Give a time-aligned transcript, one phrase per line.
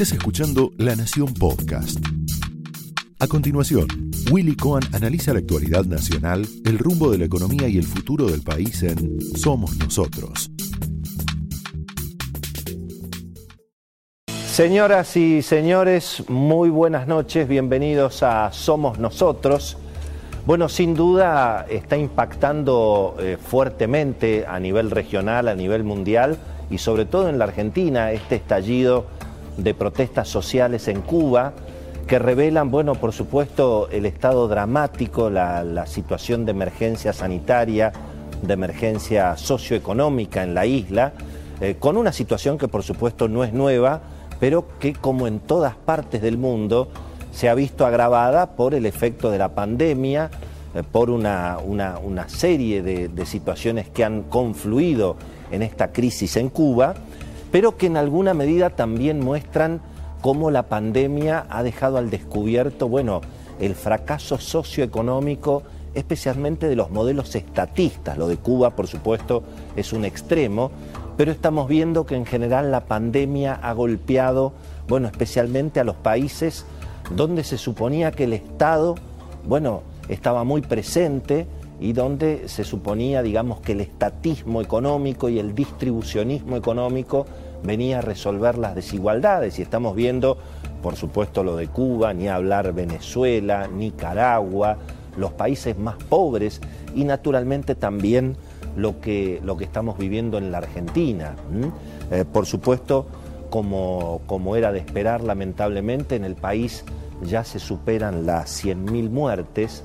[0.00, 1.98] Estás escuchando La Nación Podcast.
[3.18, 3.88] A continuación,
[4.30, 8.42] Willy Cohen analiza la actualidad nacional, el rumbo de la economía y el futuro del
[8.42, 10.52] país en Somos Nosotros.
[14.28, 19.78] Señoras y señores, muy buenas noches, bienvenidos a Somos Nosotros.
[20.46, 26.38] Bueno, sin duda está impactando eh, fuertemente a nivel regional, a nivel mundial
[26.70, 29.17] y sobre todo en la Argentina este estallido
[29.58, 31.52] de protestas sociales en Cuba
[32.06, 37.92] que revelan, bueno, por supuesto, el estado dramático, la, situación de emergencia sanitaria,
[38.40, 41.12] de emergencia socioeconómica en la isla,
[41.60, 44.00] eh, con una situación que por supuesto no es nueva,
[44.40, 46.88] pero que como en todas partes del mundo
[47.32, 50.30] se ha visto agravada por el efecto de la pandemia,
[50.74, 51.58] eh, por una,
[52.28, 55.16] serie de, situaciones que han confluido
[55.50, 56.94] en esta crisis en Cuba,
[57.50, 59.80] pero que en alguna medida también muestran
[60.20, 63.20] cómo la pandemia ha dejado al descubierto, bueno,
[63.60, 65.62] el fracaso socioeconómico,
[65.94, 68.18] especialmente de los modelos estatistas.
[68.18, 69.42] Lo de Cuba, por supuesto,
[69.76, 70.70] es un extremo,
[71.16, 74.52] pero estamos viendo que en general la pandemia ha golpeado,
[74.86, 76.66] bueno, especialmente a los países
[77.10, 78.96] donde se suponía que el Estado,
[79.46, 81.46] bueno, estaba muy presente
[81.80, 87.26] y donde se suponía, digamos, que el estatismo económico y el distribucionismo económico
[87.62, 89.58] venía a resolver las desigualdades.
[89.58, 90.38] Y estamos viendo,
[90.82, 94.78] por supuesto, lo de Cuba, ni hablar Venezuela, Nicaragua,
[95.16, 96.60] los países más pobres
[96.94, 98.36] y naturalmente también
[98.76, 101.34] lo que, lo que estamos viviendo en la Argentina.
[102.10, 103.06] Eh, por supuesto,
[103.50, 106.84] como, como era de esperar, lamentablemente, en el país
[107.22, 109.82] ya se superan las 100.000 muertes.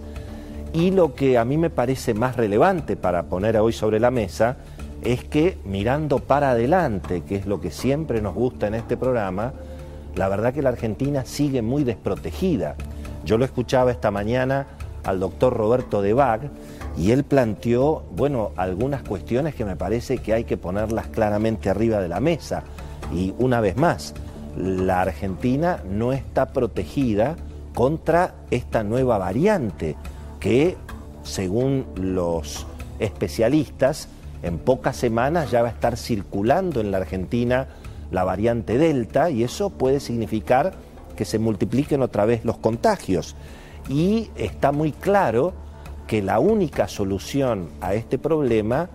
[0.74, 4.58] Y lo que a mí me parece más relevante para poner hoy sobre la mesa
[5.04, 9.54] es que mirando para adelante, que es lo que siempre nos gusta en este programa,
[10.16, 12.76] la verdad que la Argentina sigue muy desprotegida.
[13.26, 14.68] Yo lo escuchaba esta mañana
[15.04, 16.50] al doctor Roberto de Bag
[16.98, 22.00] y él planteó, bueno, algunas cuestiones que me parece que hay que ponerlas claramente arriba
[22.00, 22.64] de la mesa.
[23.14, 24.14] Y una vez más,
[24.56, 27.36] la Argentina no está protegida
[27.74, 29.96] contra esta nueva variante
[30.40, 30.78] que,
[31.24, 32.68] según los
[33.00, 34.08] especialistas,
[34.44, 37.68] en pocas semanas ya va a estar circulando en la Argentina
[38.12, 40.74] la variante Delta y eso puede significar
[41.16, 43.36] que se multipliquen otra vez los contagios.
[43.90, 45.54] Y está muy claro
[46.08, 48.90] que la única solución a este problema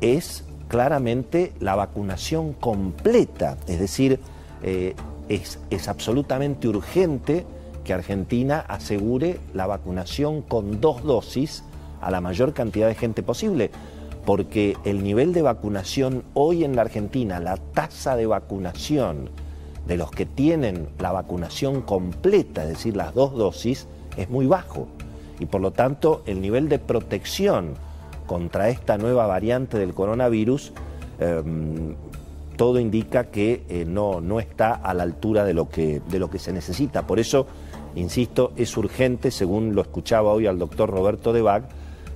[0.00, 4.20] es claramente la vacunación completa, es decir,
[4.62, 4.94] eh,
[5.28, 7.44] es, es absolutamente urgente
[7.84, 11.64] que Argentina asegure la vacunación con dos dosis
[12.00, 13.70] a la mayor cantidad de gente posible,
[14.24, 19.30] porque el nivel de vacunación hoy en la Argentina, la tasa de vacunación
[19.86, 23.86] de los que tienen la vacunación completa, es decir, las dos dosis,
[24.16, 24.88] es muy bajo
[25.40, 27.74] y por lo tanto el nivel de protección
[28.26, 30.72] contra esta nueva variante del coronavirus,
[31.18, 31.96] em,
[32.56, 36.30] todo indica que eh, no, no está a la altura de lo, que, de lo
[36.30, 37.06] que se necesita.
[37.06, 37.46] Por eso,
[37.96, 41.68] insisto, es urgente, según lo escuchaba hoy al doctor Roberto de Bag,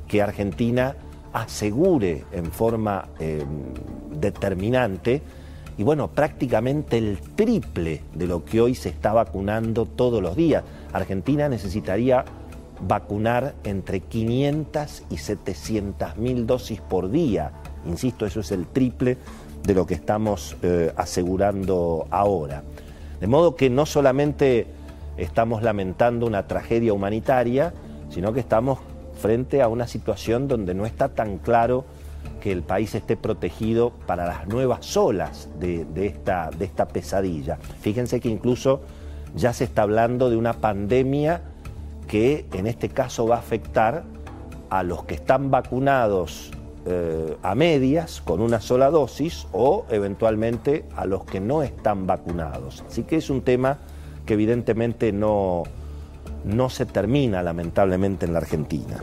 [0.07, 0.95] que Argentina
[1.35, 3.45] asegure en forma em,
[4.19, 5.21] determinante
[5.77, 10.63] y bueno, prácticamente el triple de lo que hoy se está vacunando todos los días.
[10.93, 12.25] Argentina necesitaría
[12.81, 17.51] vacunar entre 500 y 700 mil dosis por día.
[17.87, 19.19] Insisto, eso es el triple
[19.65, 22.63] de lo que estamos eh, asegurando ahora.
[23.21, 24.69] De modo que no solamente
[25.17, 27.73] estamos lamentando una tragedia humanitaria,
[28.11, 28.79] sino que estamos
[29.17, 31.85] frente a una situación donde no está tan claro
[32.41, 37.57] que el país esté protegido para las nuevas olas de, esta, de esta pesadilla.
[37.81, 38.83] Fíjense que incluso
[39.35, 41.43] ya se está hablando de una pandemia
[42.07, 44.05] que en este caso va a afectar
[44.71, 46.51] a los que están vacunados
[46.87, 52.85] eh, a medias con una sola dosis o eventualmente a los que no están vacunados.
[52.87, 53.79] Así que es un tema
[54.27, 55.65] que evidentemente no,
[56.45, 59.03] no se termina lamentablemente en la Argentina.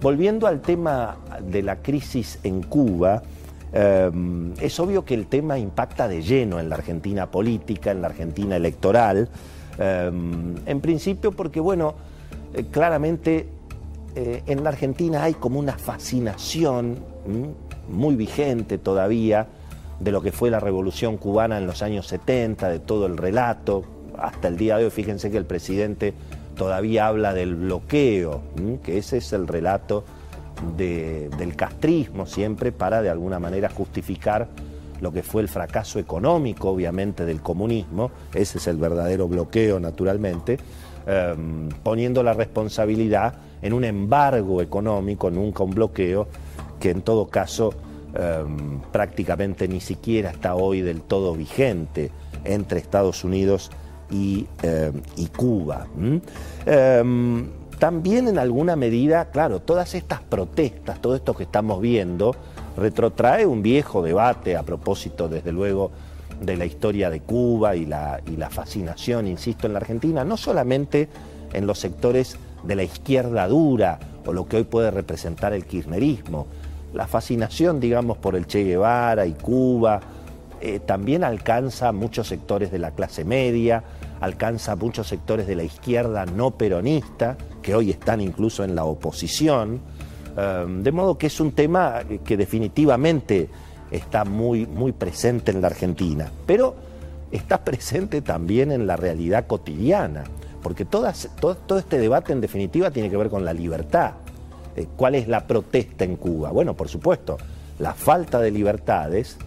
[0.00, 3.22] Volviendo al tema de la crisis en Cuba,
[3.72, 4.10] eh,
[4.60, 8.56] es obvio que el tema impacta de lleno en la Argentina política, en la Argentina
[8.56, 9.28] electoral,
[9.78, 10.10] eh,
[10.66, 11.94] en principio porque, bueno,
[12.54, 13.48] eh, claramente
[14.14, 16.98] eh, en la Argentina hay como una fascinación
[17.88, 19.46] muy vigente todavía
[20.00, 23.84] de lo que fue la revolución cubana en los años 70, de todo el relato.
[24.18, 26.12] Hasta el día de hoy, fíjense que el presidente
[26.62, 28.40] todavía habla del bloqueo,
[28.84, 30.04] que ese es el relato
[30.76, 34.46] del castrismo siempre para de alguna manera justificar
[35.00, 40.56] lo que fue el fracaso económico, obviamente, del comunismo, ese es el verdadero bloqueo, naturalmente,
[41.04, 46.28] em, poniendo la responsabilidad en un embargo económico, nunca un bloqueo,
[46.78, 47.74] que en todo caso
[48.14, 52.12] em, prácticamente ni siquiera está hoy del todo vigente
[52.44, 53.70] entre Estados Unidos
[54.12, 55.02] y, em,
[55.36, 55.86] Cuba.
[57.78, 62.36] también en alguna medida, claro, todas estas protestas, todo esto que estamos viendo,
[62.76, 65.90] retrotrae un viejo debate a propósito, desde luego,
[66.40, 70.36] de la historia de Cuba y la, y la fascinación, insisto, en la Argentina, no
[70.36, 71.08] solamente
[71.52, 76.46] en los sectores de la izquierda dura o lo que hoy puede representar el kirchnerismo.
[76.94, 80.00] La fascinación, digamos, por el Che Guevara y Cuba
[80.64, 83.82] eh, también alcanza muchos sectores de la clase media,
[84.20, 89.80] alcanza muchos sectores de la izquierda no peronista, que hoy están incluso en la oposición.
[90.36, 93.48] Em, de modo que es un tema que definitivamente
[93.90, 96.76] está muy, muy presente en la Argentina, pero
[97.32, 100.22] está presente también en la realidad cotidiana,
[100.62, 104.12] porque todo, este debate en definitiva tiene que ver con la libertad.
[104.76, 106.52] Eh, ¿Cuál es la protesta en Cuba?
[106.52, 107.36] Bueno, por supuesto,
[107.80, 109.38] la falta de libertades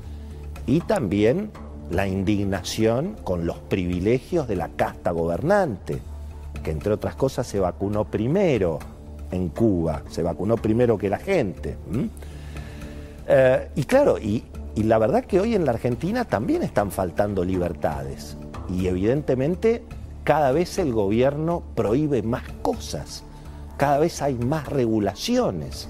[0.66, 1.52] y también
[1.90, 6.00] la indignación con los privilegios de la casta gobernante,
[6.64, 8.80] que entre otras cosas se vacunó primero,
[9.32, 11.78] en Cuba, se vacunó primero que la gente.
[13.28, 14.44] Eh, y claro, y,
[14.76, 18.38] la verdad que hoy en la Argentina también están faltando libertades.
[18.70, 19.84] Y evidentemente
[20.24, 23.24] cada vez el gobierno prohíbe más cosas,
[23.78, 25.88] cada vez hay más regulaciones.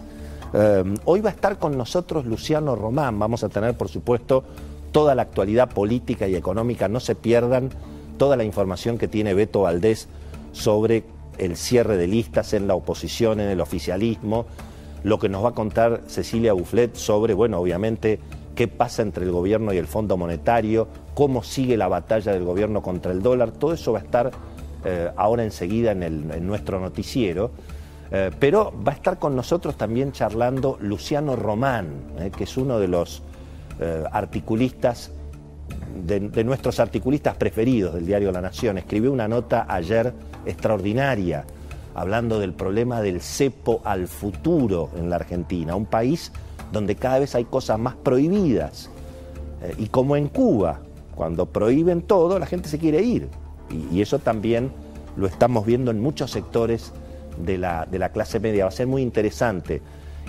[0.57, 4.45] Eh, hoy va a estar con nosotros Luciano Román, vamos a tener por supuesto
[4.93, 7.71] toda la actualidad política y económica, no se pierdan
[8.17, 10.07] toda la información que tiene Beto Valdés
[10.53, 11.03] sobre
[11.39, 14.45] el cierre de listas en la oposición, en el oficialismo,
[15.03, 18.21] lo que nos va a contar Cecilia Bufflet sobre, bueno, obviamente,
[18.55, 22.81] qué pasa entre el gobierno y el Fondo Monetario, cómo sigue la batalla del gobierno
[22.81, 24.31] contra el dólar, todo eso va a estar
[24.85, 27.51] eh, ahora enseguida en, nuestro noticiero.
[28.11, 31.87] Eh, pero va a estar con nosotros también charlando Luciano Román,
[32.19, 33.23] eh, que es uno de los
[34.09, 35.11] articulistas,
[36.05, 38.77] de, nuestros articulistas preferidos del diario La Nación.
[38.77, 40.13] Escribió una nota ayer
[40.45, 41.43] extraordinaria,
[41.93, 46.31] hablando del problema del cepo al futuro en la Argentina, un país
[46.71, 48.89] donde cada vez hay cosas más prohibidas.
[49.61, 50.79] Eh, y como en Cuba,
[51.15, 53.29] cuando prohíben todo, la gente se quiere ir.
[53.91, 54.71] Y, eso también
[55.17, 56.91] lo estamos viendo en muchos sectores
[57.37, 58.65] de la, de la clase media.
[58.65, 59.81] Va a ser muy interesante.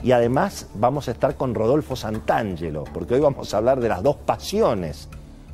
[0.03, 4.03] Y además vamos a estar con Rodolfo Santangelo, porque hoy vamos a hablar de las
[4.03, 5.09] dos pasiones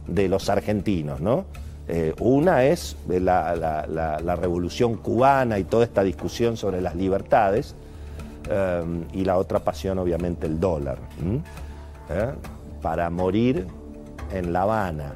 [0.06, 1.44] de los argentinos, ¿no?
[1.88, 7.74] Eh, una es la, revolución cubana y toda esta discusión sobre las libertades,
[8.48, 8.82] eh,
[9.12, 10.98] y la otra pasión obviamente el dólar.
[12.10, 12.30] ¿Eh?
[12.80, 13.66] Para morir
[14.32, 15.14] en La Habana,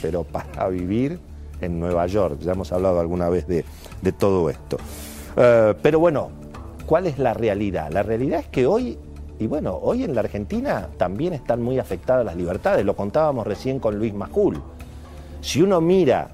[0.00, 1.18] pero para vivir
[1.60, 2.38] en Nueva York.
[2.40, 3.64] Ya hemos hablado alguna vez de,
[4.02, 4.76] de todo esto.
[5.40, 6.30] Pero bueno,
[6.86, 7.90] ¿cuál es la realidad?
[7.92, 8.98] La realidad es que hoy
[9.40, 13.78] y bueno, hoy en la Argentina también están muy afectadas las libertades, lo contábamos recién
[13.78, 14.60] con Luis Majul.
[15.40, 16.30] Si uno mira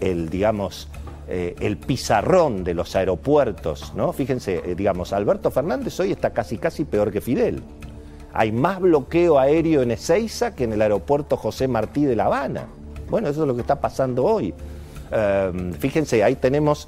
[0.00, 0.88] el, digamos,
[1.28, 4.14] eh, el pizarrón de los aeropuertos, ¿no?
[4.14, 7.62] Fíjense, eh, digamos, Alberto Fernández hoy está casi casi peor que Fidel.
[8.32, 12.64] Hay más bloqueo aéreo en Ezeiza que en el aeropuerto José Martí de La Habana.
[13.10, 14.54] Bueno, eso es lo que está pasando hoy.
[15.80, 16.86] Fíjense, ahí tenemos,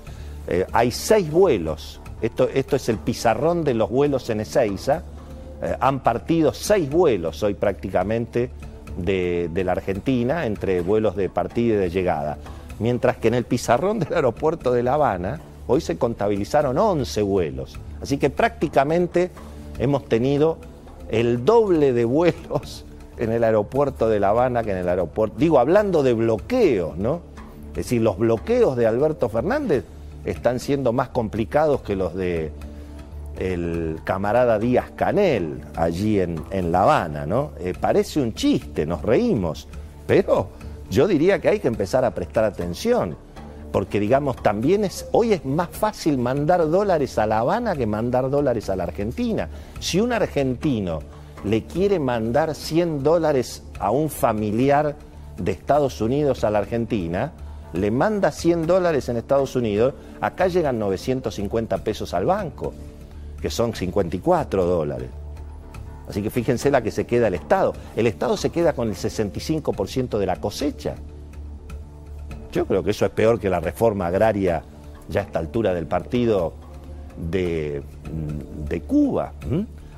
[0.49, 2.01] eh, hay seis vuelos.
[2.21, 5.03] Esto, esto es el pizarrón de los vuelos en Ezeiza.
[5.81, 8.51] han partido seis vuelos hoy prácticamente
[8.97, 12.39] de, la Argentina entre vuelos de partida y de llegada.
[12.79, 17.79] Mientras que en el pizarrón del aeropuerto de La Habana hoy se contabilizaron 11 vuelos.
[18.01, 19.31] Así que prácticamente
[19.79, 20.59] hemos tenido
[21.09, 22.85] el doble de vuelos
[23.17, 25.37] en el aeropuerto de La Habana que en el aeropuerto.
[25.39, 27.21] Digo, hablando de bloqueos, ¿no?
[27.71, 29.85] Es decir, los bloqueos de Alberto Fernández
[30.25, 32.53] están siendo más complicados que los de
[33.39, 37.53] el camarada Díaz Canel allí en, La Habana, ¿no?
[37.59, 39.69] Eh, parece un chiste, nos reímos,
[40.07, 40.49] pero
[40.91, 43.17] yo diría que hay que empezar a prestar atención,
[43.73, 48.29] porque digamos, también es, hoy es más fácil mandar dólares a La Habana que mandar
[48.29, 49.49] dólares a la Argentina.
[49.81, 51.01] Si un argentino
[51.45, 54.95] le quiere mandar 100 dólares a un familiar
[55.39, 57.33] de Estados Unidos a la Argentina,
[57.73, 62.73] le manda 100 dólares en Estados Unidos, acá llegan 950 pesos al banco
[63.43, 65.11] que son 54 dólares.
[66.09, 67.75] Así que fíjense la que se queda el Estado.
[67.97, 70.95] El Estado se queda con el 65% de la cosecha.
[72.53, 74.63] Yo creo que eso es peor que la reforma agraria
[75.09, 76.55] ya a esta altura del partido
[77.17, 77.83] de,
[78.69, 79.33] de Cuba.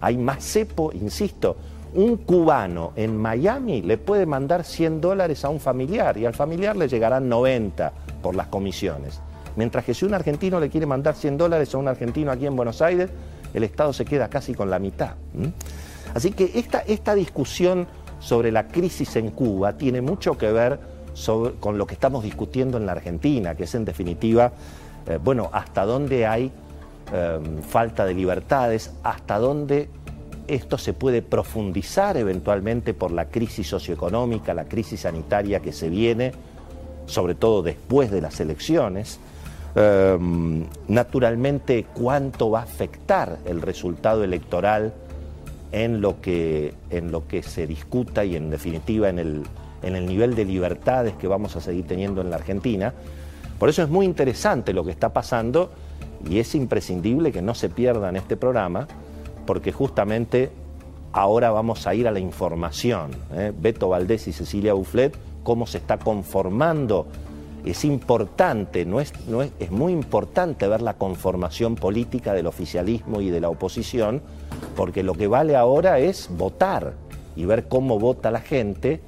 [0.01, 1.57] Hay más cepo, insisto,
[1.95, 6.77] Un cubano en Miami le puede mandar 100 dólares a un familiar y al familiar
[6.77, 9.21] le llegarán 90 por las comisiones.
[9.57, 12.57] Mientras que si un argentino le quiere mandar 100 dólares a un argentino aquí en
[12.57, 13.11] Buenos Aires,
[13.55, 15.13] el Estado se queda casi con la mitad.
[16.15, 17.87] Así que esta, esta discusión
[18.19, 20.81] sobre la crisis en Cuba tiene mucho que ver
[21.61, 24.51] con lo que estamos discutiendo en la Argentina, que es en definitiva,
[25.07, 26.51] eh, bueno, hasta dónde hay
[27.13, 29.89] em, falta de libertades, hasta dónde
[30.49, 36.33] esto se puede profundizar eventualmente por la crisis socioeconómica, la crisis sanitaria que se viene,
[37.07, 39.19] sobre todo después de las elecciones.
[39.75, 44.93] Em, naturalmente, cuánto va a afectar el resultado electoral
[45.73, 49.43] en lo que, en lo que se discuta y en definitiva en el,
[49.83, 52.95] en el nivel de libertades que vamos a seguir teniendo en la Argentina.
[53.59, 55.71] Por eso es muy interesante lo que está pasando
[56.29, 58.87] y es imprescindible que no se pierda en este programa,
[59.47, 60.51] porque justamente
[61.13, 63.13] ahora vamos a ir a la información.
[63.33, 63.53] ¿eh?
[63.57, 67.07] Beto Valdés y Cecilia Bufflet, cómo se está conformando.
[67.65, 73.21] Es importante, no es, no es, es muy importante ver la conformación política del oficialismo
[73.21, 74.21] y de la oposición,
[74.77, 76.95] porque lo que vale ahora es votar
[77.37, 79.01] y ver cómo vota la gente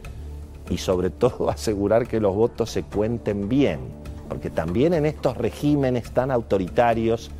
[0.71, 3.81] y sobre todo asegurar que los votos se cuenten bien,
[4.29, 7.31] porque también en estos regímenes tan autoritarios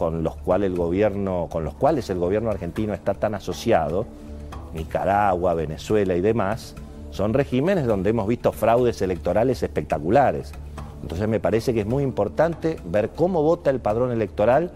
[0.00, 4.06] con los cuales el gobierno, con los cuales el gobierno argentino está tan asociado,
[4.72, 6.74] Nicaragua, Venezuela y demás,
[7.10, 10.52] son regímenes donde hemos visto fraudes electorales espectaculares.
[11.02, 14.70] Entonces me parece que es muy importante ver cómo vota el padrón electoral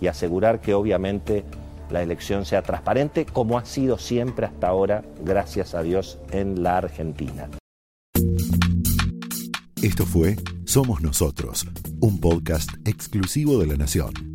[0.00, 1.44] y asegurar que obviamente
[1.88, 6.78] la elección sea transparente, como ha sido siempre hasta ahora, gracias a Dios, en la
[6.78, 7.48] Argentina.
[9.80, 11.64] Esto fue Somos Nosotros,
[12.00, 14.34] un podcast exclusivo de La Nación.